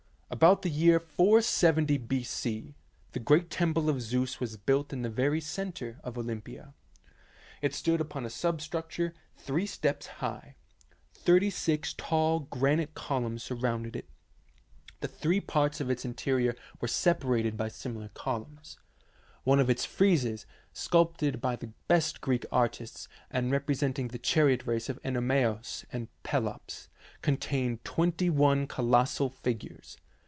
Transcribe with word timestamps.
About 0.33 0.61
the 0.61 0.69
year 0.69 0.97
470 0.97 1.97
B.C., 1.97 2.73
the 3.11 3.19
great 3.19 3.49
temple 3.49 3.89
of 3.89 4.01
Zeus 4.01 4.39
was 4.39 4.55
built 4.55 4.93
in 4.93 5.01
the 5.01 5.09
very 5.09 5.41
centre 5.41 5.99
of 6.05 6.17
Olympia. 6.17 6.73
It 7.61 7.75
stood 7.75 7.99
upon 7.99 8.25
a 8.25 8.29
sub 8.29 8.61
structure 8.61 9.13
three 9.35 9.65
steps 9.65 10.07
high. 10.07 10.55
Thirty 11.13 11.49
six 11.49 11.93
tall 11.93 12.39
granite 12.39 12.93
columns 12.95 13.43
surrounded 13.43 13.93
it, 13.97 14.05
and 14.05 15.01
the 15.01 15.07
three 15.09 15.41
parts 15.41 15.81
of 15.81 15.89
its 15.89 16.05
interior 16.05 16.55
were 16.79 16.87
separated 16.87 17.57
by 17.57 17.67
similar 17.67 18.07
columns. 18.13 18.77
One 19.43 19.59
of 19.59 19.69
its 19.69 19.83
friezes, 19.85 20.45
sculptured 20.71 21.41
by 21.41 21.57
the 21.57 21.73
best 21.89 22.21
Greek 22.21 22.45
artists, 22.53 23.09
and 23.29 23.51
representing 23.51 24.07
the 24.07 24.17
chariot 24.17 24.65
race 24.65 24.87
of 24.87 24.97
(Enomaus 25.03 25.83
and 25.91 26.07
Pelops, 26.23 26.87
contained 27.21 27.83
twenty 27.83 28.29
one 28.29 28.65
colossal 28.65 29.29
figures. 29.29 29.97